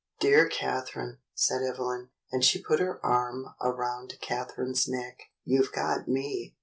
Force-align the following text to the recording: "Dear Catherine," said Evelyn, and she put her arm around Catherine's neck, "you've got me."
"Dear 0.19 0.49
Catherine," 0.49 1.19
said 1.35 1.61
Evelyn, 1.61 2.09
and 2.31 2.43
she 2.43 2.59
put 2.59 2.79
her 2.79 2.99
arm 3.05 3.53
around 3.61 4.15
Catherine's 4.19 4.87
neck, 4.87 5.29
"you've 5.45 5.71
got 5.71 6.07
me." 6.07 6.55